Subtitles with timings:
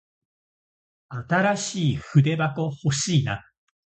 [1.09, 3.45] 新しい筆箱欲しいな。